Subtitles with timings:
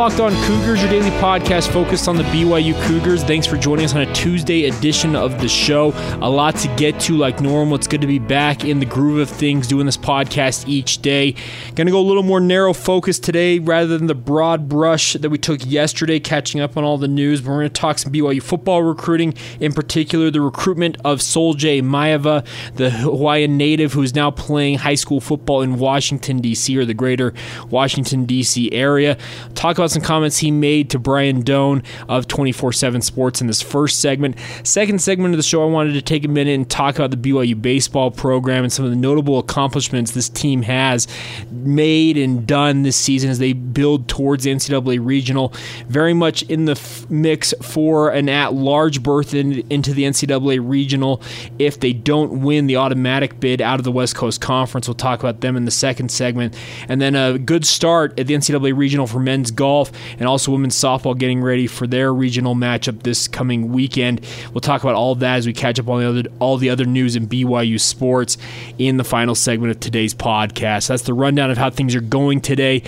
[0.00, 3.22] Locked On Cougars, your daily podcast focused on the BYU Cougars.
[3.22, 5.92] Thanks for joining us on a Tuesday edition of the show.
[6.22, 7.74] A lot to get to, like normal.
[7.74, 11.32] It's good to be back in the groove of things, doing this podcast each day.
[11.74, 15.28] Going to go a little more narrow focus today rather than the broad brush that
[15.28, 17.42] we took yesterday, catching up on all the news.
[17.42, 21.82] But We're going to talk some BYU football recruiting, in particular, the recruitment of Sol-Jay
[21.82, 26.86] Maiava, the Hawaiian native who is now playing high school football in Washington, D.C., or
[26.86, 27.34] the greater
[27.68, 28.72] Washington, D.C.
[28.72, 29.18] area.
[29.54, 33.46] Talk talk about some comments he made to Brian Dohn of 24 7 Sports in
[33.46, 34.36] this first segment.
[34.62, 37.16] Second segment of the show, I wanted to take a minute and talk about the
[37.16, 41.08] BYU baseball program and some of the notable accomplishments this team has
[41.50, 45.52] made and done this season as they build towards the NCAA regional.
[45.88, 50.60] Very much in the f- mix for an at large berth in, into the NCAA
[50.62, 51.22] regional
[51.58, 54.86] if they don't win the automatic bid out of the West Coast Conference.
[54.86, 56.56] We'll talk about them in the second segment.
[56.88, 59.79] And then a good start at the NCAA regional for men's golf
[60.18, 64.26] and also women's softball getting ready for their regional matchup this coming weekend.
[64.52, 66.84] We'll talk about all that as we catch up on the other all the other
[66.84, 68.36] news in BYU sports
[68.78, 70.88] in the final segment of today's podcast.
[70.88, 72.82] That's the rundown of how things are going today.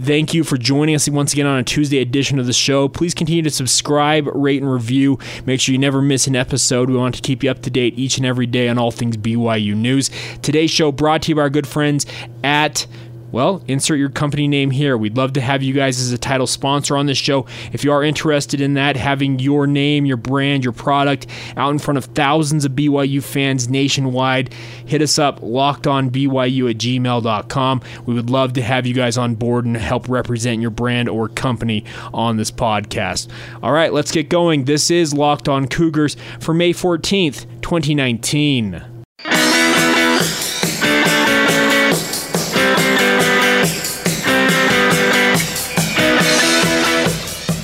[0.00, 2.88] Thank you for joining us once again on a Tuesday edition of the show.
[2.88, 5.18] Please continue to subscribe, rate, and review.
[5.46, 6.90] Make sure you never miss an episode.
[6.90, 9.16] We want to keep you up to date each and every day on all things
[9.16, 10.10] BYU news.
[10.42, 12.06] Today's show brought to you by our good friends
[12.44, 12.86] at
[13.30, 14.96] well, insert your company name here.
[14.96, 17.46] We'd love to have you guys as a title sponsor on this show.
[17.72, 21.78] If you are interested in that, having your name, your brand, your product out in
[21.78, 24.54] front of thousands of BYU fans nationwide,
[24.86, 27.82] hit us up, lockedonbyu at gmail.com.
[28.06, 31.28] We would love to have you guys on board and help represent your brand or
[31.28, 31.84] company
[32.14, 33.28] on this podcast.
[33.62, 34.64] All right, let's get going.
[34.64, 38.97] This is Locked On Cougars for May 14th, 2019.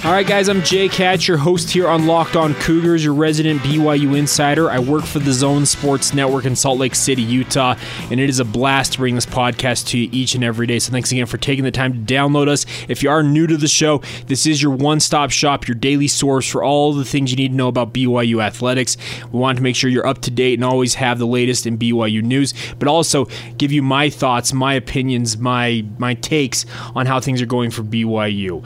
[0.05, 3.63] All right, guys, I'm Jake Hatch, your host here on Locked On Cougars, your resident
[3.63, 4.71] BYU insider.
[4.71, 7.75] I work for the Zone Sports Network in Salt Lake City, Utah,
[8.11, 10.79] and it is a blast to bring this podcast to you each and every day.
[10.79, 12.67] So thanks again for taking the time to download us.
[12.87, 16.09] If you are new to the show, this is your one stop shop, your daily
[16.09, 18.99] source for all the things you need to know about BYU athletics.
[19.33, 21.79] We want to make sure you're up to date and always have the latest in
[21.79, 23.25] BYU news, but also
[23.57, 27.83] give you my thoughts, my opinions, my my takes on how things are going for
[27.83, 28.63] BYU.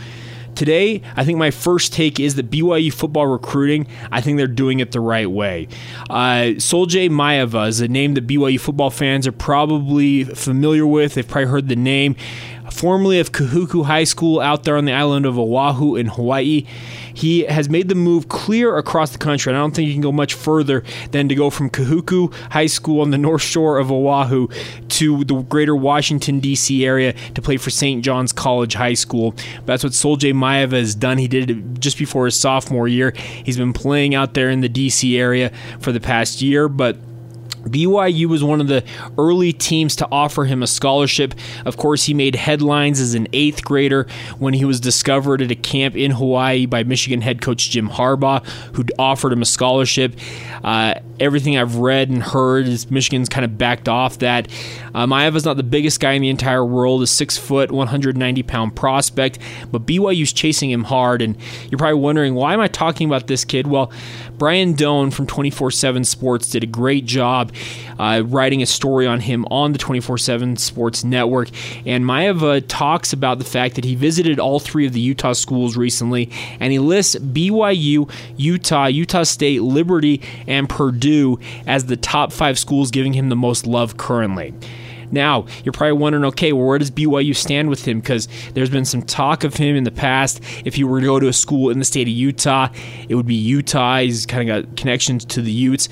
[0.58, 4.80] Today, I think my first take is that BYU football recruiting, I think they're doing
[4.80, 5.68] it the right way.
[6.10, 11.14] Uh, Sol-Jay Maiava is a name that BYU football fans are probably familiar with.
[11.14, 12.16] They've probably heard the name
[12.70, 16.64] formerly of Kahuku High School out there on the island of Oahu in Hawaii.
[17.12, 19.50] He has made the move clear across the country.
[19.50, 22.66] And I don't think you can go much further than to go from Kahuku High
[22.66, 24.48] School on the north shore of Oahu
[24.88, 26.84] to the greater Washington, D.C.
[26.84, 28.04] area to play for St.
[28.04, 29.34] John's College High School.
[29.64, 31.18] That's what Sol-Jay Maiava has done.
[31.18, 33.12] He did it just before his sophomore year.
[33.16, 35.18] He's been playing out there in the D.C.
[35.18, 36.96] area for the past year, but
[37.70, 38.84] BYU was one of the
[39.16, 41.34] early teams to offer him a scholarship.
[41.64, 44.06] Of course, he made headlines as an eighth grader
[44.38, 48.44] when he was discovered at a camp in Hawaii by Michigan head coach Jim Harbaugh,
[48.74, 50.14] who offered him a scholarship.
[50.62, 54.48] Uh, everything I've read and heard is Michigan's kind of backed off that.
[54.94, 58.76] Uh, Maiava's not the biggest guy in the entire world, a six foot, 190 pound
[58.76, 59.38] prospect,
[59.70, 61.22] but BYU's chasing him hard.
[61.22, 61.36] And
[61.70, 63.66] you're probably wondering, why am I talking about this kid?
[63.66, 63.92] Well,
[64.38, 67.52] Brian Dohn from 24 7 Sports did a great job
[67.98, 71.48] uh, writing a story on him on the 24 7 Sports Network.
[71.84, 75.76] And Maiava talks about the fact that he visited all three of the Utah schools
[75.76, 82.58] recently, and he lists BYU, Utah, Utah State, Liberty, and Purdue as the top five
[82.58, 84.54] schools giving him the most love currently.
[85.10, 88.00] Now, you're probably wondering, okay, well, where does BYU stand with him?
[88.00, 90.40] Because there's been some talk of him in the past.
[90.64, 92.68] If he were to go to a school in the state of Utah,
[93.08, 93.98] it would be Utah.
[93.98, 95.88] He's kind of got connections to the Utes.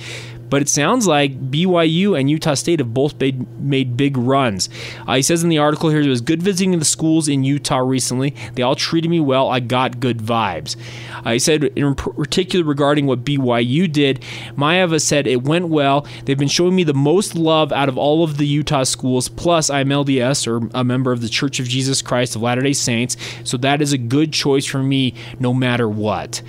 [0.49, 4.69] But it sounds like BYU and Utah State have both made, made big runs.
[5.07, 7.79] Uh, he says in the article here, it was good visiting the schools in Utah
[7.79, 8.35] recently.
[8.55, 9.49] They all treated me well.
[9.49, 10.77] I got good vibes.
[11.25, 14.23] Uh, he said, in particular regarding what BYU did,
[14.57, 16.07] Maiava said it went well.
[16.25, 19.29] They've been showing me the most love out of all of the Utah schools.
[19.29, 22.73] Plus, I'm LDS or a member of the Church of Jesus Christ of Latter day
[22.73, 23.17] Saints.
[23.45, 26.43] So that is a good choice for me no matter what.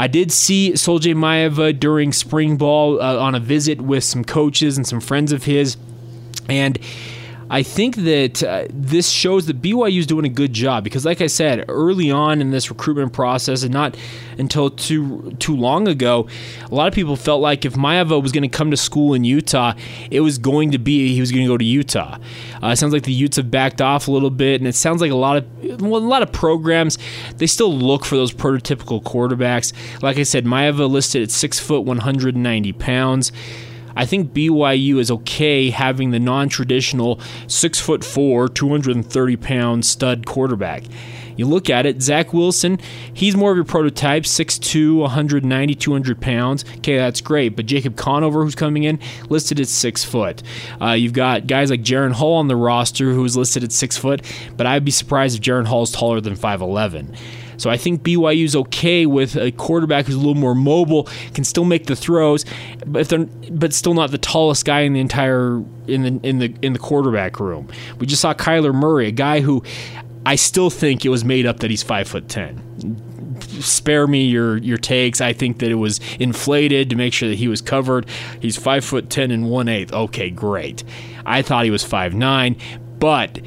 [0.00, 4.78] I did see Sol-Jay Maiava during spring ball uh, on a visit with some coaches
[4.78, 5.76] and some friends of his,
[6.48, 6.78] and
[7.50, 11.20] I think that uh, this shows that BYU is doing a good job because, like
[11.20, 13.96] I said, early on in this recruitment process, and not
[14.38, 16.28] until too too long ago,
[16.70, 19.24] a lot of people felt like if Maiava was going to come to school in
[19.24, 19.74] Utah,
[20.12, 22.18] it was going to be he was going to go to Utah.
[22.62, 25.00] Uh, it sounds like the Utes have backed off a little bit, and it sounds
[25.00, 26.98] like a lot of well, a lot of programs
[27.36, 29.72] they still look for those prototypical quarterbacks.
[30.02, 33.32] Like I said, Maiava listed at six foot, 190 pounds.
[33.96, 40.84] I think BYU is okay having the non-traditional six foot four, 230 pound stud quarterback.
[41.36, 42.78] You look at it, Zach Wilson,
[43.14, 46.66] he's more of your prototype, 6'2, 190, 200 pounds.
[46.76, 47.56] Okay, that's great.
[47.56, 48.98] But Jacob Conover, who's coming in,
[49.30, 50.42] listed at 6 foot.
[50.82, 54.20] Uh, you've got guys like Jaren Hall on the roster, who's listed at 6 foot,
[54.58, 57.16] but I'd be surprised if Hall is taller than 5'11.
[57.60, 61.04] So I think BYU's okay with a quarterback who's a little more mobile,
[61.34, 62.44] can still make the throws,
[62.86, 66.54] but they're but still not the tallest guy in the entire in the in the
[66.62, 67.68] in the quarterback room.
[67.98, 69.62] We just saw Kyler Murray, a guy who
[70.24, 73.06] I still think it was made up that he's five foot ten
[73.60, 75.20] spare me your your takes.
[75.20, 78.06] I think that it was inflated to make sure that he was covered.
[78.40, 79.92] He's five foot ten and one eighth.
[79.92, 80.84] Okay, great.
[81.26, 82.56] I thought he was five nine,
[82.98, 83.40] but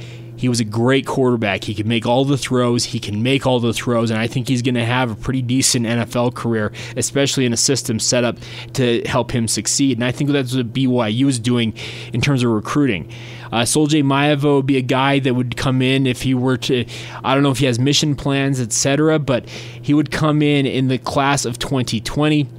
[0.44, 1.64] he was a great quarterback.
[1.64, 2.84] He could make all the throws.
[2.84, 5.42] He can make all the throws, and I think he's going to have a pretty
[5.42, 8.36] decent NFL career, especially in a system set up
[8.74, 9.96] to help him succeed.
[9.96, 11.74] And I think that's what BYU is doing
[12.12, 13.10] in terms of recruiting.
[13.54, 16.86] Uh, Soljay Maiava would be a guy that would come in if he were to,
[17.24, 20.90] I don't know if he has mission plans, etc., but he would come in in
[20.90, 22.50] the class of 2020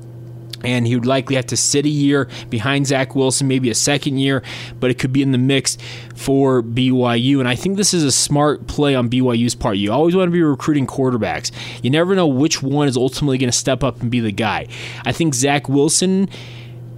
[0.65, 4.19] and he would likely have to sit a year behind Zach Wilson, maybe a second
[4.19, 4.43] year,
[4.81, 5.77] but it could be in the mix
[6.15, 7.39] for BYU.
[7.39, 9.77] And I think this is a smart play on BYU's part.
[9.77, 11.51] You always want to be recruiting quarterbacks.
[11.83, 14.69] You never know which one is ultimately going to step up and be the guy.
[15.05, 16.29] I think Zach Wilson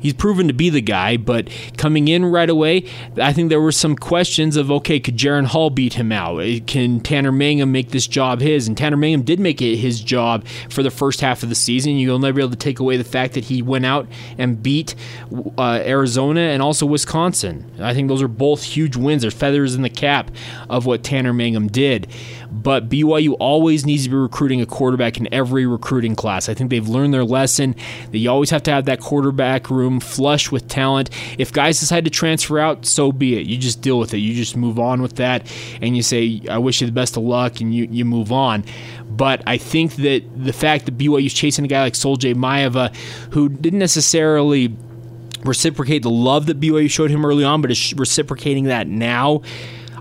[0.07, 2.85] he's proven to be the guy, but coming in right away,
[3.21, 6.39] I think there were some questions of okay, could Jaren Hall beat him out?
[6.67, 8.69] Can Tanner Mangum make this job his?
[8.69, 11.97] And Tanner Mangum did make it his job for the first half of the season.
[11.97, 14.07] You'll never be able to take away the fact that he went out
[14.39, 14.95] and beat
[15.59, 17.69] uh, Arizona and also Wisconsin.
[17.81, 19.23] I think those are both huge wins.
[19.23, 20.31] They're feathers in the cap
[20.71, 22.07] of what Tanner Mangum did.
[22.63, 26.49] But BYU always needs to be recruiting a quarterback in every recruiting class.
[26.49, 27.77] I think they've learned their lesson
[28.11, 31.11] that you always have to have that quarterback room flush with talent.
[31.37, 33.47] If guys decide to transfer out, so be it.
[33.47, 34.19] You just deal with it.
[34.19, 37.25] You just move on with that and you say, I wish you the best of
[37.25, 38.65] luck and you, you move on.
[39.05, 42.95] But I think that the fact that BYU is chasing a guy like Soljay Maiava,
[43.33, 44.75] who didn't necessarily
[45.45, 49.43] reciprocate the love that BYU showed him early on, but is reciprocating that now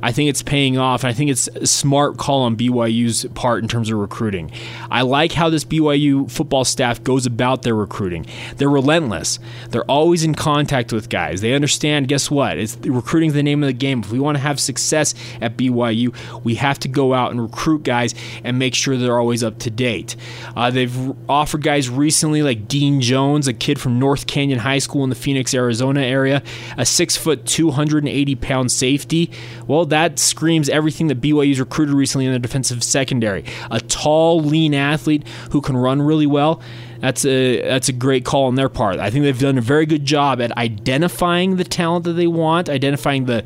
[0.02, 1.04] I think it's paying off.
[1.04, 4.52] I think it's a smart call on BYU's part in terms of recruiting.
[4.92, 8.26] I like how this BYU football staff goes about their recruiting.
[8.58, 9.40] They're relentless.
[9.70, 11.42] They're always in contact with guys.
[11.42, 12.58] They understand, guess what?
[12.58, 14.02] It's recruiting the name of the game.
[14.02, 16.14] If we want to have success at BYU,
[16.44, 18.14] we have to go out and recruit guys
[18.44, 20.16] and make sure they're always up to date.
[20.56, 25.04] Uh, they've offered guys recently like Dean Jones, a kid from North Canyon High School
[25.04, 26.44] in the Phoenix, Arizona area,
[26.78, 29.32] a six foot, 280 pound safety.
[29.68, 33.46] Well, that screams everything that BYU's recruited recently in the defensive secondary.
[33.72, 36.62] A tall, lean athlete who can run really well.
[37.00, 39.00] That's a that's a great call on their part.
[39.00, 42.68] I think they've done a very good job at identifying the talent that they want,
[42.68, 43.46] identifying the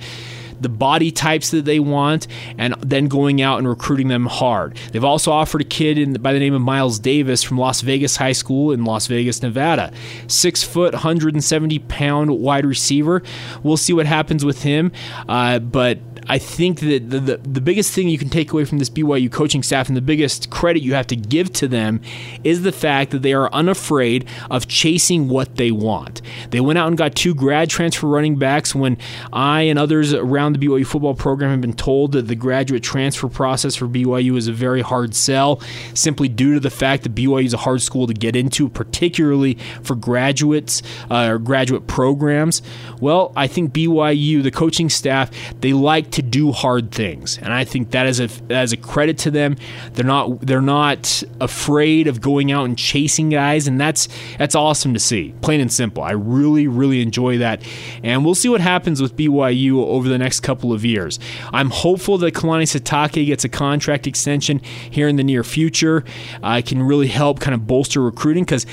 [0.59, 4.77] the body types that they want, and then going out and recruiting them hard.
[4.91, 8.17] They've also offered a kid in, by the name of Miles Davis from Las Vegas
[8.17, 9.93] High School in Las Vegas, Nevada.
[10.27, 13.23] Six foot, 170 pound wide receiver.
[13.63, 14.91] We'll see what happens with him,
[15.27, 15.99] uh, but
[16.29, 19.31] I think that the, the, the, biggest thing you can take away from this BYU
[19.31, 22.01] coaching staff and the biggest credit you have to give to them
[22.43, 26.21] is the fact that they are unafraid of chasing what they want.
[26.51, 28.99] They went out and got two grad transfer running backs when
[29.33, 33.27] I and others around the BYU football program have been told that the graduate transfer
[33.27, 35.59] process for BYU is a very hard sell
[35.95, 39.57] simply due to the fact that BYU is a hard school to get into, particularly
[39.81, 42.61] for graduates uh, or graduate programs.
[43.01, 45.31] Well, I think BYU, the coaching staff,
[45.61, 48.73] they like to to do hard things, and I think that is a that is
[48.73, 49.55] a credit to them.
[49.93, 54.07] They're not they're not afraid of going out and chasing guys, and that's
[54.37, 55.33] that's awesome to see.
[55.41, 56.03] Plain and simple.
[56.03, 57.63] I really really enjoy that,
[58.03, 61.19] and we'll see what happens with BYU over the next couple of years.
[61.53, 64.59] I'm hopeful that Kalani Sitake gets a contract extension
[64.89, 66.03] here in the near future.
[66.43, 68.65] Uh, can really help kind of bolster recruiting because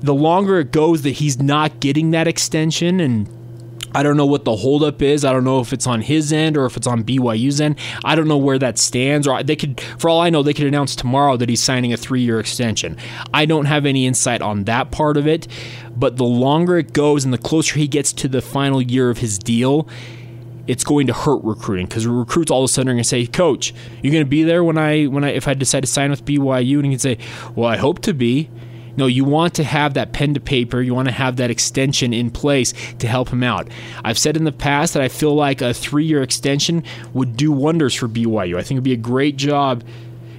[0.00, 3.28] the longer it goes that he's not getting that extension and
[3.94, 5.24] I don't know what the holdup is.
[5.24, 7.78] I don't know if it's on his end or if it's on BYU's end.
[8.04, 9.26] I don't know where that stands.
[9.26, 11.96] Or they could, for all I know, they could announce tomorrow that he's signing a
[11.96, 12.96] three-year extension.
[13.32, 15.48] I don't have any insight on that part of it.
[15.94, 19.18] But the longer it goes and the closer he gets to the final year of
[19.18, 19.88] his deal,
[20.66, 23.26] it's going to hurt recruiting because recruits all of a sudden are going to say,
[23.26, 26.10] "Coach, you're going to be there when I when I if I decide to sign
[26.10, 27.18] with BYU," and you can say,
[27.54, 28.48] "Well, I hope to be."
[28.96, 30.82] No, you want to have that pen to paper.
[30.82, 33.68] You want to have that extension in place to help him out.
[34.04, 37.52] I've said in the past that I feel like a three year extension would do
[37.52, 38.56] wonders for BYU.
[38.56, 39.84] I think it'd be a great job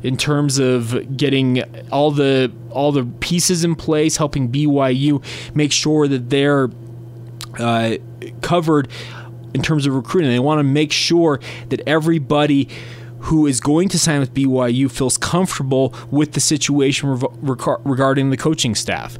[0.03, 5.23] in terms of getting all the all the pieces in place, helping BYU
[5.55, 6.69] make sure that they're
[7.57, 7.95] uh,
[8.41, 8.89] covered
[9.53, 10.29] in terms of recruiting.
[10.29, 12.69] They want to make sure that everybody
[13.23, 17.09] who is going to sign with BYU feels comfortable with the situation
[17.41, 19.17] regarding the coaching staff.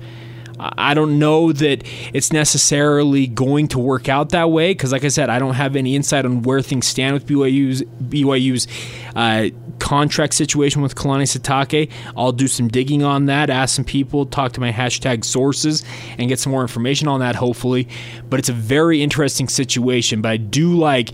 [0.60, 1.84] I don't know that
[2.14, 5.76] it's necessarily going to work out that way because, like I said, I don't have
[5.76, 8.68] any insight on where things stand with BYU's BYU's
[9.16, 11.90] uh, contract situation with Kalani Sitake.
[12.16, 15.84] I'll do some digging on that, ask some people, talk to my hashtag sources,
[16.18, 17.36] and get some more information on that.
[17.36, 17.88] Hopefully,
[18.30, 20.22] but it's a very interesting situation.
[20.22, 21.10] But I do like.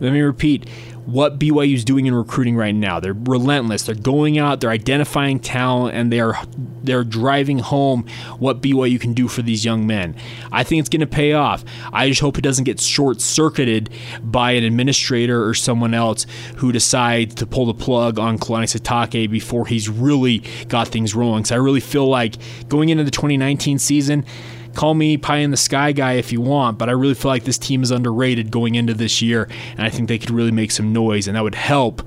[0.00, 0.68] Let me repeat
[1.06, 3.00] what BYU is doing in recruiting right now.
[3.00, 3.82] They're relentless.
[3.84, 6.34] They're going out, they're identifying talent, and they're
[6.82, 8.06] they're driving home
[8.38, 10.14] what BYU can do for these young men.
[10.52, 11.64] I think it's going to pay off.
[11.92, 13.90] I just hope it doesn't get short circuited
[14.22, 19.30] by an administrator or someone else who decides to pull the plug on Kalani Sitake
[19.30, 21.44] before he's really got things rolling.
[21.46, 22.34] So I really feel like
[22.68, 24.24] going into the 2019 season
[24.74, 27.44] call me pie in the sky guy if you want, but I really feel like
[27.44, 30.70] this team is underrated going into this year, and I think they could really make
[30.70, 32.02] some noise, and that would help.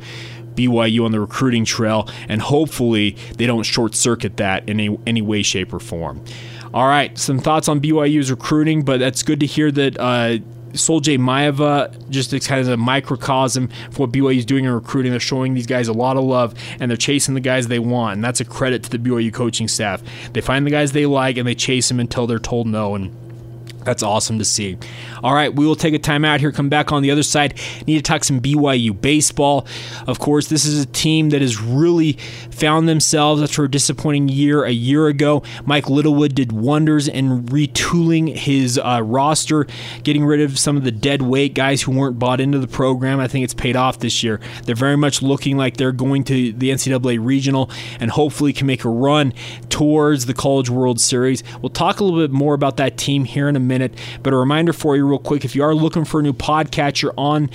[0.56, 5.22] BYU on the recruiting trail, and hopefully they don't short circuit that in any, any
[5.22, 6.24] way, shape, or form.
[6.74, 10.40] All right, some thoughts on BYU's recruiting, but that's good to hear that uh,
[10.74, 15.12] Sol-Jay Maiava, just kind of a microcosm for what BYU is doing in recruiting.
[15.12, 18.16] They're showing these guys a lot of love, and they're chasing the guys they want.
[18.16, 20.02] And that's a credit to the BYU coaching staff.
[20.34, 22.96] They find the guys they like, and they chase them until they're told no.
[22.96, 23.16] And
[23.84, 24.78] that's awesome to see.
[25.24, 27.60] All right, we will take a time out here, come back on the other side.
[27.86, 29.68] Need to talk some BYU baseball.
[30.06, 32.14] Of course, this is a team that has really
[32.52, 35.44] found themselves after a disappointing year a year ago.
[35.66, 39.68] Mike Littlewood did wonders in retooling his uh, roster,
[40.04, 43.20] getting rid of some of the dead weight guys who weren't bought into the program.
[43.20, 44.40] I think it's paid off this year.
[44.66, 47.70] They're very much looking like they're going to the NCAA regional
[48.00, 49.34] and hopefully can make a run
[49.70, 51.44] towards the College World Series.
[51.62, 54.38] We'll talk a little bit more about that team here in a minute, but a
[54.38, 57.50] reminder for you real quick if you are looking for a new podcatcher on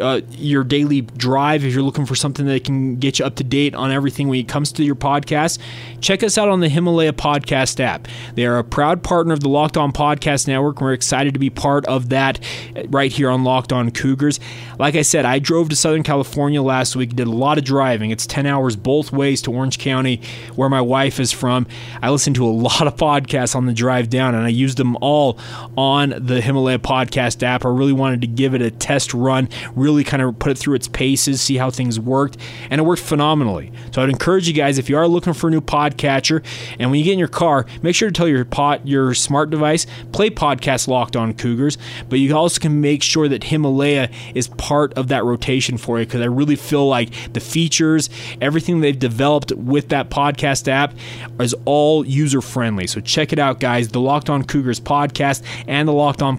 [0.00, 3.44] uh, your daily drive, if you're looking for something that can get you up to
[3.44, 5.58] date on everything when it comes to your podcast,
[6.00, 8.08] check us out on the Himalaya Podcast app.
[8.34, 10.76] They are a proud partner of the Locked On Podcast Network.
[10.76, 12.40] And We're excited to be part of that
[12.88, 14.40] right here on Locked On Cougars.
[14.78, 18.10] Like I said, I drove to Southern California last week, did a lot of driving.
[18.10, 20.20] It's 10 hours both ways to Orange County,
[20.54, 21.66] where my wife is from.
[22.02, 24.96] I listened to a lot of podcasts on the drive down, and I used them
[25.00, 25.38] all
[25.76, 27.64] on the Himalaya Podcast podcast app.
[27.64, 30.74] I really wanted to give it a test run, really kind of put it through
[30.74, 32.36] its paces, see how things worked,
[32.70, 33.72] and it worked phenomenally.
[33.92, 36.44] So I'd encourage you guys if you are looking for a new podcatcher,
[36.78, 39.50] and when you get in your car, make sure to tell your pot your smart
[39.50, 41.78] device play podcast Locked On Cougars.
[42.08, 46.06] But you also can make sure that Himalaya is part of that rotation for you
[46.06, 50.94] because I really feel like the features, everything they've developed with that podcast app
[51.40, 52.86] is all user friendly.
[52.86, 53.88] So check it out, guys.
[53.88, 56.36] The Locked On Cougars podcast and the Locked On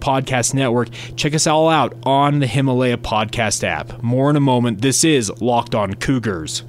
[0.49, 4.01] Podcast Network Check us all out on the Himalaya Podcast app.
[4.01, 4.81] More in a moment.
[4.81, 6.63] This is Locked On Cougars.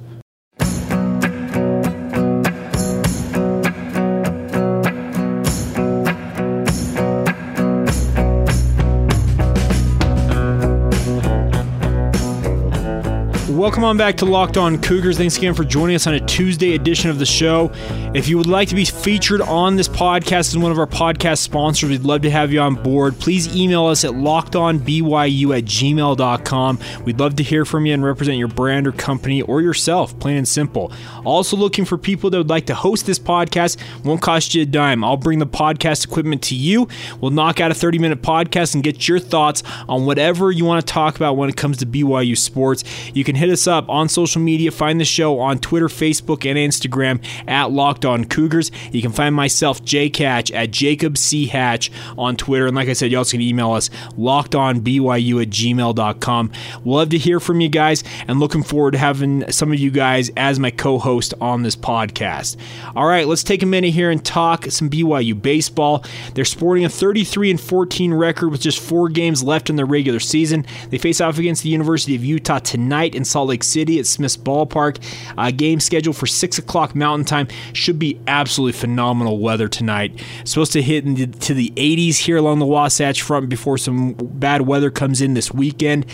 [13.61, 15.19] Welcome on back to Locked On Cougars.
[15.19, 17.69] Thanks again for joining us on a Tuesday edition of the show.
[18.15, 21.37] If you would like to be featured on this podcast as one of our podcast
[21.37, 23.19] sponsors, we'd love to have you on board.
[23.19, 26.79] Please email us at lockedonbyu at gmail.com.
[27.05, 30.37] We'd love to hear from you and represent your brand or company or yourself, plain
[30.37, 30.91] and simple.
[31.23, 33.77] Also, looking for people that would like to host this podcast.
[34.03, 35.03] Won't cost you a dime.
[35.03, 36.87] I'll bring the podcast equipment to you.
[37.19, 40.83] We'll knock out a 30 minute podcast and get your thoughts on whatever you want
[40.83, 42.83] to talk about when it comes to BYU sports.
[43.13, 44.71] You can hit us up on social media.
[44.71, 48.71] Find the show on Twitter, Facebook, and Instagram at Locked On Cougars.
[48.91, 51.47] You can find myself, Jake Hatch, at Jacob C.
[51.47, 52.67] Hatch on Twitter.
[52.67, 56.51] And like I said, also can email us, lockedonbyu at gmail.com.
[56.85, 60.31] Love to hear from you guys and looking forward to having some of you guys
[60.37, 62.57] as my co host on this podcast.
[62.95, 66.03] All right, let's take a minute here and talk some BYU baseball.
[66.33, 70.19] They're sporting a 33 and 14 record with just four games left in the regular
[70.19, 70.65] season.
[70.89, 74.05] They face off against the University of Utah tonight in Salt Salt Lake City at
[74.05, 75.03] Smith's Ballpark.
[75.35, 77.47] Uh, game scheduled for 6 o'clock Mountain Time.
[77.73, 80.21] Should be absolutely phenomenal weather tonight.
[80.43, 84.91] Supposed to hit into the 80s here along the Wasatch Front before some bad weather
[84.91, 86.05] comes in this weekend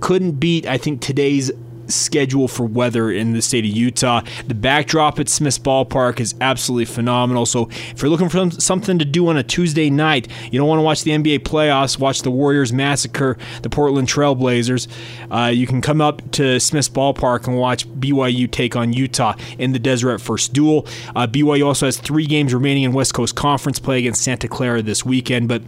[0.00, 1.50] couldn't beat, I think, today's
[1.88, 4.22] schedule for weather in the state of Utah.
[4.46, 7.46] The backdrop at Smith's Ballpark is absolutely phenomenal.
[7.46, 10.78] So if you're looking for something to do on a Tuesday night, you don't want
[10.78, 14.88] to watch the NBA playoffs, watch the Warriors massacre the Portland Trailblazers.
[15.30, 19.72] Uh, you can come up to Smith's Ballpark and watch BYU take on Utah in
[19.72, 20.86] the Deseret First Duel.
[21.14, 24.82] Uh, BYU also has three games remaining in West Coast Conference play against Santa Clara
[24.82, 25.62] this weekend, but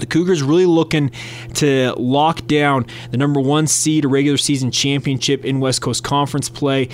[0.00, 1.10] the Cougars really looking
[1.54, 6.48] to lock down the number one seed, a regular season championship in West Coast Conference
[6.48, 6.88] play.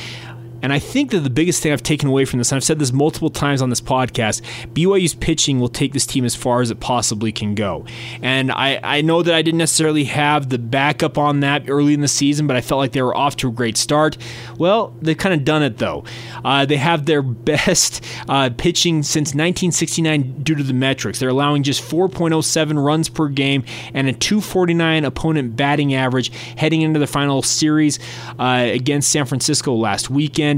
[0.66, 2.80] And I think that the biggest thing I've taken away from this, and I've said
[2.80, 4.42] this multiple times on this podcast,
[4.72, 7.86] BYU's pitching will take this team as far as it possibly can go.
[8.20, 12.00] And I, I know that I didn't necessarily have the backup on that early in
[12.00, 14.18] the season, but I felt like they were off to a great start.
[14.58, 16.02] Well, they've kind of done it though.
[16.44, 21.20] Uh, they have their best uh, pitching since 1969 due to the metrics.
[21.20, 26.98] They're allowing just 4.07 runs per game and a 249 opponent batting average heading into
[26.98, 28.00] the final series
[28.40, 30.55] uh, against San Francisco last weekend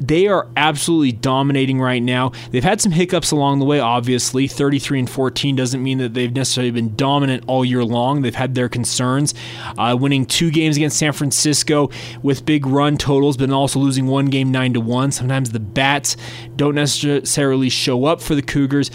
[0.00, 2.32] They are absolutely dominating right now.
[2.50, 4.48] They've had some hiccups along the way, obviously.
[4.48, 8.22] 33 and 14 doesn't mean that they've necessarily been dominant all year long.
[8.22, 9.34] They've had their concerns.
[9.76, 11.90] Uh, winning two games against San Francisco
[12.22, 15.12] with big run totals, but also losing one game 9 to 1.
[15.12, 16.16] Sometimes the bats
[16.56, 18.90] don't necessarily show up for the Cougars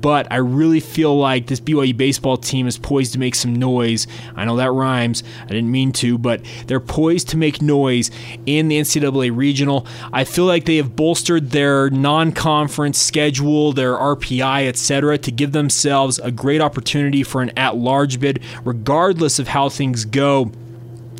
[0.00, 4.06] but I really feel like this BYU baseball team is poised to make some noise.
[4.34, 5.22] I know that rhymes.
[5.44, 8.10] I didn't mean to, but they're poised to make noise
[8.46, 9.86] in the NCAA regional.
[10.12, 16.18] I feel like they have bolstered their non-conference schedule, their RPI, etc., to give themselves
[16.18, 20.50] a great opportunity for an at-large bid, regardless of how things go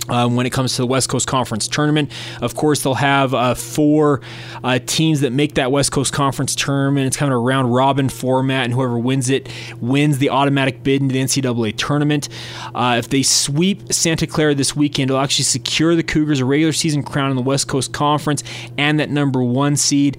[0.09, 2.11] um, when it comes to the West Coast Conference tournament.
[2.41, 4.21] Of course, they'll have uh, four
[4.65, 7.07] uh, teams that make that West Coast Conference tournament.
[7.07, 9.49] It's kind of a round robin format, and whoever wins it
[9.81, 12.29] wins the automatic bid into the NCAA tournament.
[12.75, 16.73] Uh, if they sweep Santa Clara this weekend, it'll actually secure the Cougars a regular
[16.73, 18.43] season crown in the West Coast Conference
[18.79, 20.17] and that number one seed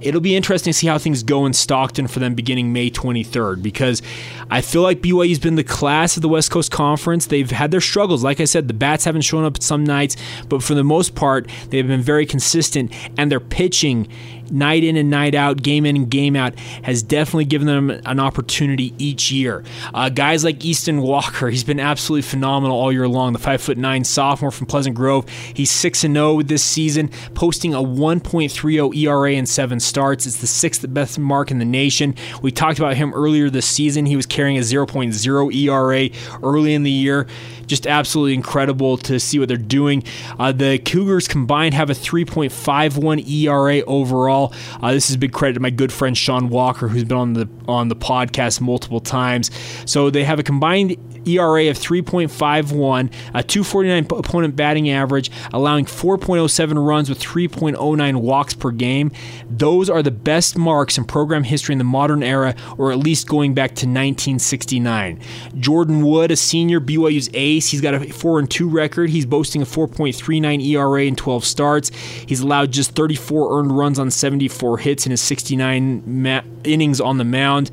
[0.00, 3.62] it'll be interesting to see how things go in Stockton for them beginning May 23rd
[3.62, 4.02] because
[4.50, 7.26] I feel like BYU's been the class of the West Coast Conference.
[7.26, 8.22] They've had their struggles.
[8.22, 10.16] Like I said, the bats haven't shown up some nights,
[10.48, 14.08] but for the most part, they've been very consistent and their pitching
[14.50, 18.20] night in and night out, game in and game out, has definitely given them an
[18.20, 19.64] opportunity each year.
[19.94, 23.32] Uh, guys like Easton Walker, he's been absolutely phenomenal all year long.
[23.32, 27.10] The five foot nine sophomore from Pleasant Grove, he's six and zero oh this season,
[27.34, 30.26] posting a 1.30 ERA in seven starts.
[30.26, 32.14] It's the sixth best mark in the nation.
[32.42, 34.06] We talked about him earlier this season.
[34.06, 37.26] He was carrying a 0.0 ERA early in the year
[37.66, 40.02] just absolutely incredible to see what they're doing.
[40.38, 44.54] Uh, the Cougars combined have a 3.51 ERA overall.
[44.80, 47.32] Uh, this is a big credit to my good friend Sean Walker, who's been on
[47.32, 49.50] the on the podcast multiple times.
[49.84, 50.96] So they have a combined
[51.26, 58.70] ERA of 3.51, a 249 opponent batting average, allowing 4.07 runs with 3.09 walks per
[58.70, 59.10] game.
[59.48, 63.28] Those are the best marks in program history in the modern era, or at least
[63.28, 65.20] going back to 1969.
[65.58, 69.10] Jordan Wood, a senior BYU's ace, he's got a 4 and 2 record.
[69.10, 71.90] He's boasting a 4.39 ERA in 12 starts.
[71.90, 77.18] He's allowed just 34 earned runs on 74 hits in his 69 ma- innings on
[77.18, 77.70] the mound.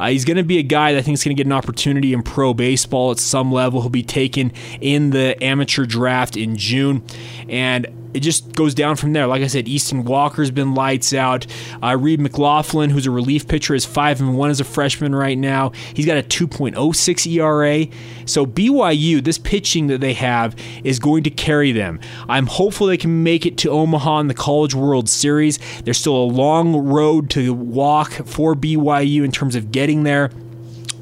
[0.00, 1.52] Uh, he's going to be a guy that I think is going to get an
[1.52, 3.82] opportunity in pro baseball at some level.
[3.82, 7.04] He'll be taken in the amateur draft in June.
[7.48, 9.26] And it just goes down from there.
[9.26, 11.46] Like I said, Easton Walker's been lights out.
[11.82, 15.38] Uh, Reed McLaughlin, who's a relief pitcher, is five and one as a freshman right
[15.38, 15.72] now.
[15.94, 17.86] He's got a 2.06 ERA.
[18.26, 22.00] So BYU, this pitching that they have is going to carry them.
[22.28, 25.58] I'm hopeful they can make it to Omaha in the College World Series.
[25.84, 30.30] There's still a long road to walk for BYU in terms of getting there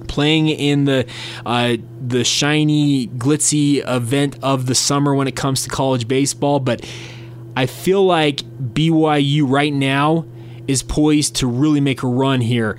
[0.08, 1.06] playing in the
[1.46, 6.58] uh, the shiny, glitzy event of the summer when it comes to college baseball.
[6.58, 6.84] But
[7.56, 10.26] I feel like BYU right now
[10.66, 12.78] is poised to really make a run here.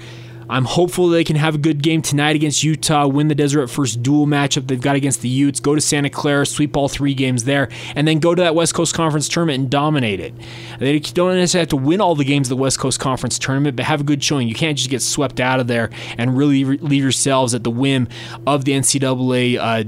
[0.49, 4.01] I'm hopeful they can have a good game tonight against Utah, win the Deseret First
[4.01, 7.43] Duel matchup they've got against the Utes, go to Santa Clara, sweep all three games
[7.43, 10.33] there, and then go to that West Coast Conference tournament and dominate it.
[10.79, 13.75] They don't necessarily have to win all the games of the West Coast Conference tournament,
[13.75, 14.47] but have a good showing.
[14.47, 18.07] You can't just get swept out of there and really leave yourselves at the whim
[18.47, 19.83] of the NCAA uh,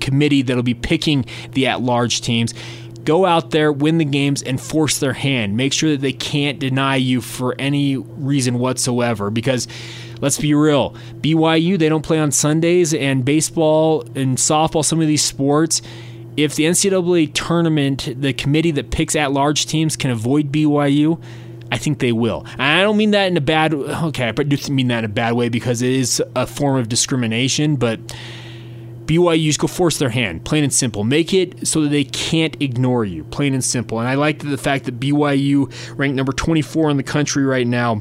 [0.00, 2.52] committee that'll be picking the at large teams
[3.04, 5.56] go out there, win the games, and force their hand.
[5.56, 9.30] Make sure that they can't deny you for any reason whatsoever.
[9.30, 9.68] Because
[10.20, 15.06] let's be real, BYU, they don't play on Sundays, and baseball and softball, some of
[15.06, 15.82] these sports,
[16.36, 21.20] if the NCAA tournament, the committee that picks at large teams, can avoid BYU,
[21.72, 22.44] I think they will.
[22.52, 25.12] And I don't mean that in a bad okay, I do mean that in a
[25.12, 28.00] bad way because it is a form of discrimination, but
[29.10, 31.02] BYU just go force their hand, plain and simple.
[31.02, 33.98] Make it so that they can't ignore you, plain and simple.
[33.98, 35.68] And I like the fact that BYU
[35.98, 38.00] ranked number 24 in the country right now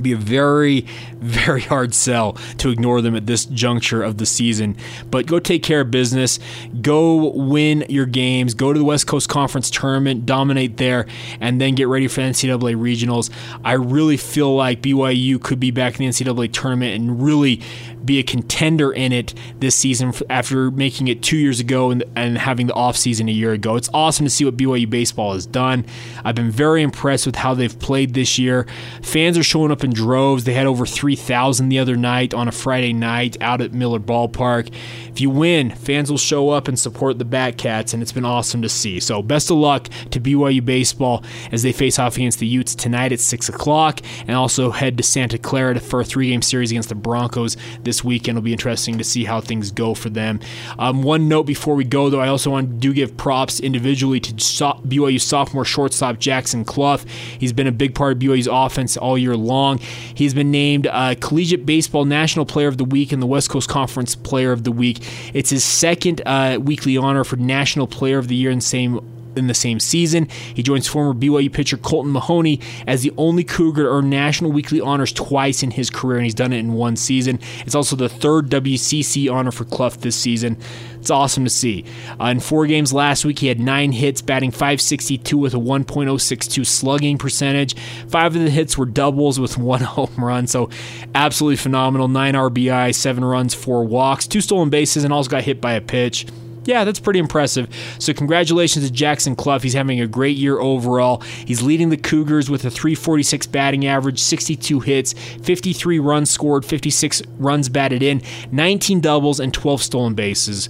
[0.00, 0.86] be a very,
[1.20, 4.76] very hard sell to ignore them at this juncture of the season.
[5.10, 6.38] But go take care of business.
[6.80, 8.54] Go win your games.
[8.54, 11.06] Go to the West Coast Conference tournament, dominate there,
[11.40, 13.30] and then get ready for the NCAA regionals.
[13.64, 17.60] I really feel like BYU could be back in the NCAA tournament and really
[18.04, 22.38] be a contender in it this season after making it two years ago and, and
[22.38, 23.76] having the offseason a year ago.
[23.76, 25.84] It's awesome to see what BYU baseball has done.
[26.24, 28.66] I've been very impressed with how they've played this year.
[29.02, 30.44] Fans are showing up in droves.
[30.44, 34.72] They had over 3,000 the other night on a Friday night out at Miller Ballpark.
[35.08, 38.62] If you win, fans will show up and support the Batcats, and it's been awesome
[38.62, 39.00] to see.
[39.00, 43.12] So, best of luck to BYU baseball as they face off against the Utes tonight
[43.12, 46.88] at 6 o'clock, and also head to Santa Clara for a three game series against
[46.88, 48.38] the Broncos this weekend.
[48.38, 50.40] It'll be interesting to see how things go for them.
[50.78, 54.20] Um, one note before we go, though, I also want to do give props individually
[54.20, 57.04] to BYU sophomore shortstop Jackson Cluff.
[57.04, 59.78] He's been a big part of BYU's offense all year long.
[59.78, 63.68] He's been named uh, Collegiate Baseball National Player of the Week and the West Coast
[63.68, 64.98] Conference Player of the Week.
[65.34, 69.00] It's his second uh, weekly honor for National Player of the Year in the same
[69.36, 70.28] in the same season.
[70.54, 74.80] He joins former BYU pitcher Colton Mahoney as the only Cougar to earn national weekly
[74.80, 77.38] honors twice in his career, and he's done it in one season.
[77.64, 80.56] It's also the third WCC honor for Cluff this season.
[81.02, 81.84] It's awesome to see.
[82.20, 86.64] Uh, in four games last week, he had nine hits, batting 562 with a 1.062
[86.64, 87.74] slugging percentage.
[88.06, 90.70] Five of the hits were doubles with one home run, so
[91.14, 92.06] absolutely phenomenal.
[92.06, 95.80] Nine RBI, seven runs, four walks, two stolen bases, and also got hit by a
[95.80, 96.26] pitch
[96.64, 97.68] yeah, that's pretty impressive.
[97.98, 99.62] So, congratulations to Jackson Cluff.
[99.62, 101.20] He's having a great year overall.
[101.20, 107.22] He's leading the Cougars with a 346 batting average, 62 hits, 53 runs scored, 56
[107.38, 110.68] runs batted in, 19 doubles, and 12 stolen bases.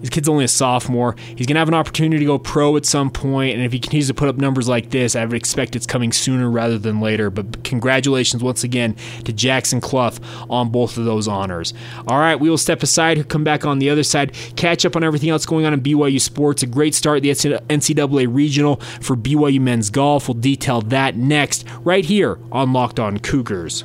[0.00, 1.16] His kid's only a sophomore.
[1.36, 3.78] He's going to have an opportunity to go pro at some point, and if he
[3.78, 7.00] continues to put up numbers like this, I would expect it's coming sooner rather than
[7.00, 7.30] later.
[7.30, 11.74] But congratulations once again to Jackson Cluff on both of those honors.
[12.06, 15.04] All right, we will step aside, come back on the other side, catch up on
[15.04, 16.62] everything else going on in BYU sports.
[16.62, 20.28] A great start the NCAA regional for BYU men's golf.
[20.28, 23.84] We'll detail that next, right here on Locked On Cougars.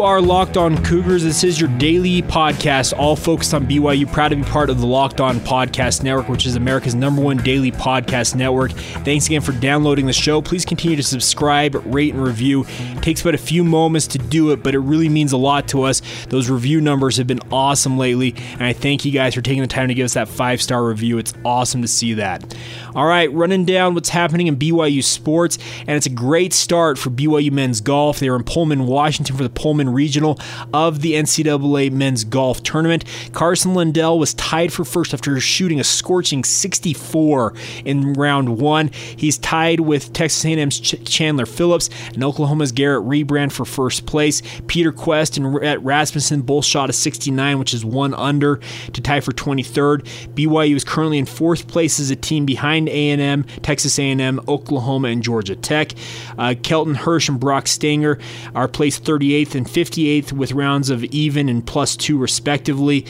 [0.00, 1.22] You are Locked On Cougars.
[1.22, 4.10] This is your daily podcast, all focused on BYU.
[4.10, 7.36] Proud to be part of the Locked On Podcast Network, which is America's number one
[7.36, 8.72] daily podcast network.
[8.72, 10.40] Thanks again for downloading the show.
[10.40, 12.64] Please continue to subscribe, rate, and review.
[12.66, 15.68] It takes but a few moments to do it, but it really means a lot
[15.68, 16.00] to us.
[16.30, 19.68] Those review numbers have been awesome lately, and I thank you guys for taking the
[19.68, 21.18] time to give us that five star review.
[21.18, 22.56] It's awesome to see that.
[22.94, 27.10] All right, running down what's happening in BYU sports, and it's a great start for
[27.10, 28.18] BYU men's golf.
[28.18, 30.38] They were in Pullman, Washington for the Pullman Regional
[30.72, 33.04] of the NCAA men's golf tournament.
[33.32, 38.88] Carson Lundell was tied for first after shooting a scorching 64 in round one.
[38.88, 44.42] He's tied with Texas A&M's Ch- Chandler Phillips and Oklahoma's Garrett Reband for first place.
[44.66, 48.60] Peter Kuest and Rhett Rasmussen both shot a 69, which is one under
[48.92, 50.06] to tie for 23rd.
[50.34, 55.22] BYU is currently in fourth place as a team behind A&M, Texas A&M, Oklahoma, and
[55.22, 55.92] Georgia Tech.
[56.38, 58.18] Uh, Kelton Hirsch and Brock Stanger
[58.54, 63.06] are placed 38th and 58th with rounds of even and plus two, respectively.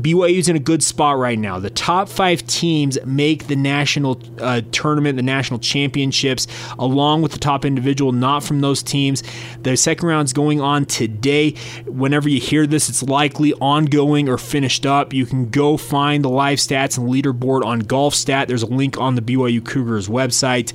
[0.00, 1.58] BYU's in a good spot right now.
[1.58, 6.46] The top five teams make the national uh, tournament, the national championships,
[6.78, 9.22] along with the top individual, not from those teams.
[9.60, 11.54] The second round's going on today.
[11.86, 15.12] Whenever you hear this, it's likely ongoing or finished up.
[15.12, 18.46] You can go find the live stats and leaderboard on GolfStat.
[18.46, 20.72] There's a link on the BYU Cougars website.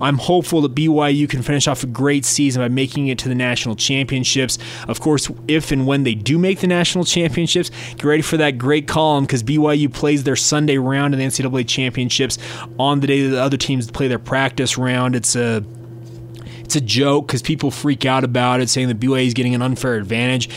[0.00, 3.34] I'm hopeful that BYU can finish off a great season by making it to the
[3.34, 4.58] national championships.
[4.88, 8.58] Of course, if and when they do make the national championships, get ready for that
[8.58, 12.38] great column because BYU plays their Sunday round in the NCAA championships
[12.78, 15.14] on the day that the other teams play their practice round.
[15.14, 15.64] It's a
[16.72, 19.60] it's a joke because people freak out about it, saying that BYU is getting an
[19.60, 20.48] unfair advantage,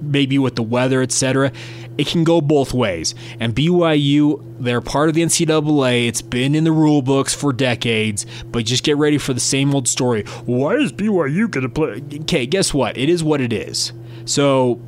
[0.00, 1.52] maybe with the weather, etc
[1.98, 3.14] it can go both ways.
[3.40, 6.08] And BYU, they're part of the NCAA.
[6.08, 9.74] It's been in the rule books for decades, but just get ready for the same
[9.74, 10.24] old story.
[10.44, 12.02] Why is BYU going to play?
[12.22, 12.96] Okay, guess what?
[12.96, 13.92] It is what it is.
[14.24, 14.80] So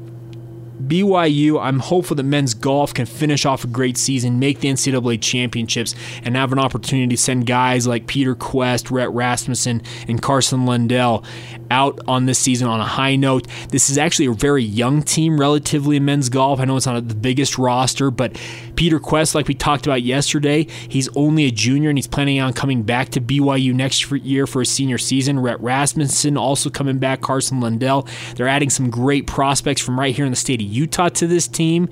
[0.81, 5.21] BYU, I'm hopeful that men's golf can finish off a great season, make the NCAA
[5.21, 10.67] championships, and have an opportunity to send guys like Peter Kuest, Rhett Rasmussen, and Carson
[10.67, 11.25] Lundell
[11.71, 13.47] out on this season on a high note.
[13.71, 16.61] This is actually a very young team relatively in men's golf.
[16.61, 18.41] I know it's not the biggest roster, but
[18.79, 22.53] Peter Kuest, like we talked about yesterday, he's only a junior and he's planning on
[22.53, 25.41] coming back to BYU next year for his senior season.
[25.41, 28.07] Rhett Rasmussen also coming back, Carson Lundell.
[28.37, 31.49] They're adding some great prospects from right here in the state of Utah to this
[31.49, 31.89] team.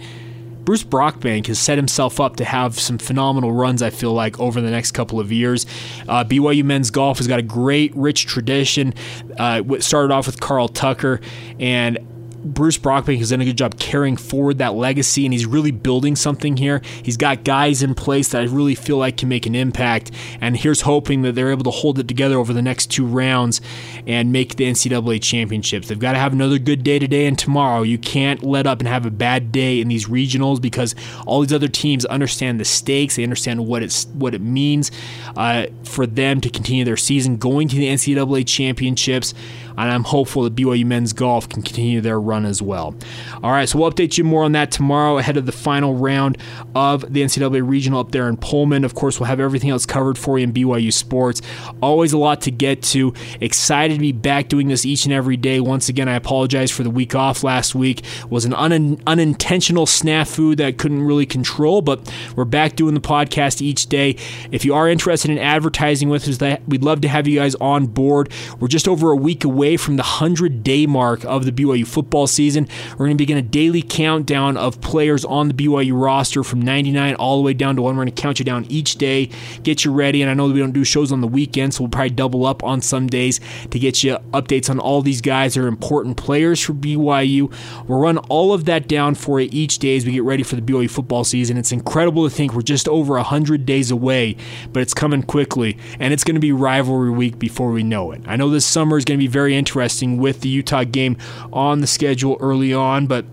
[0.65, 4.61] Bruce Brockbank has set himself up to have some phenomenal runs, I feel like, over
[4.61, 5.67] the next couple of years.
[6.09, 8.95] Uh, BYU men's golf has got a great, rich tradition.
[9.37, 11.21] Uh, started off with Karl Tucker,
[11.59, 11.99] and
[12.47, 16.17] Bruce Brockbank has done a good job carrying forward that legacy, and he's really building
[16.17, 16.81] something here.
[17.03, 20.57] He's got guys in place that I really feel like can make an impact, and
[20.57, 23.61] here's hoping that they're able to hold it together over the next two rounds
[24.07, 25.89] and make the NCAA championships.
[25.89, 27.83] They've got to have another good day today and tomorrow.
[27.83, 30.95] You can't let up and have a bad day in these regionals because
[31.27, 33.17] all these other teams understand the stakes.
[33.17, 34.91] They understand what it's what it means
[35.37, 39.35] uh, for them to continue their season, going to the NCAA championships
[39.77, 42.95] and I'm hopeful that BYU men's golf can continue their run as well.
[43.43, 46.39] All right, so we'll update you more on that tomorrow ahead of the final round
[46.75, 48.85] of the NCAA regional up there in Pullman.
[48.85, 51.43] Of course, we'll have everything else covered for you in BYU sports.
[51.83, 53.13] Always a lot to get to.
[53.41, 55.61] Excited to be back doing this each and every day.
[55.61, 58.01] Once again, I apologize for the week off last week.
[58.21, 62.95] It was an un- unintentional snafu that I couldn't really control, but we're back doing
[62.95, 64.17] the podcast each day.
[64.51, 67.55] If you are interested in advertising with us, that we'd love to have you guys
[67.57, 68.33] on board.
[68.61, 71.87] We're just over a week away away from the 100 day mark of the BYU
[71.87, 72.69] football season.
[72.93, 77.17] We're going to begin a daily countdown of players on the BYU roster from 99
[77.17, 77.97] all the way down to one.
[77.97, 79.31] We're going to count you down each day,
[79.65, 80.23] get you ready.
[80.23, 82.47] And I know that we don't do shows on the weekend, so we'll probably double
[82.47, 86.17] up on some days to get you updates on all these guys that are important
[86.17, 87.53] players for BYU.
[87.89, 90.55] We'll run all of that down for you each day as we get ready for
[90.55, 91.57] the BYU football season.
[91.57, 94.37] It's incredible to think we're just over 100 days away,
[94.73, 98.23] but it's coming quickly, and it's going to be rivalry week before we know it.
[98.27, 101.17] I know this summer is going to be very interesting with the Utah game
[101.53, 103.25] on the schedule early on, but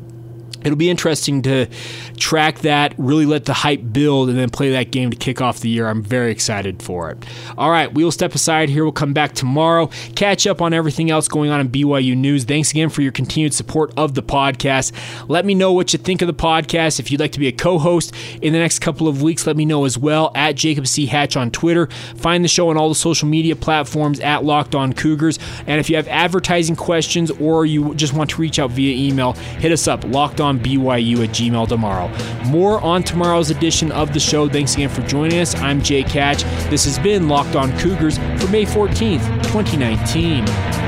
[0.64, 1.68] it'll be interesting to
[2.18, 5.60] track that, really let the hype build, and then play that game to kick off
[5.60, 5.88] the year.
[5.88, 7.24] I'm very excited for it.
[7.58, 8.84] All right, we will step aside here.
[8.84, 12.44] We'll come back tomorrow, catch up on everything else going on in BYU news.
[12.44, 14.92] Thanks again for your continued support of the podcast.
[15.30, 17.00] Let me know what you think of the podcast.
[17.00, 19.58] If you'd like to be a co host in the next couple of weeks, let
[19.58, 21.06] me know as well at Jacob C.
[21.06, 21.88] Hatch on Twitter.
[22.16, 25.40] Find the show on all the social media platforms at Locked On Cougars.
[25.68, 29.34] And if you have advertising questions or you just want to reach out via email,
[29.34, 32.10] hit us up, Locked On BYU at gmail tomorrow.
[32.46, 34.50] More on tomorrow's edition of the show.
[34.50, 35.56] Thanks again for joining us.
[35.56, 36.44] I'm Jake Hatch.
[36.70, 40.83] This has been Locked On Cougars for May 14th, 2019.